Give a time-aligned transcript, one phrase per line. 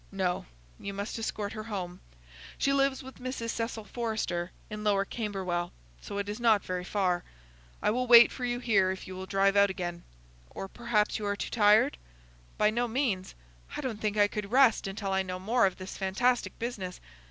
[0.11, 0.47] "No.
[0.79, 1.99] You must escort her home.
[2.57, 3.51] She lives with Mrs.
[3.51, 7.23] Cecil Forrester, in Lower Camberwell: so it is not very far.
[7.83, 10.01] I will wait for you here if you will drive out again.
[10.55, 11.97] Or perhaps you are too tired?"
[12.57, 13.35] "By no means.
[13.77, 16.99] I don't think I could rest until I know more of this fantastic business.